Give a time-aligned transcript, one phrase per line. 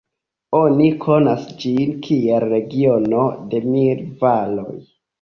[0.59, 3.23] Oni konas ĝin kiel regiono
[3.55, 4.71] de mil valoj.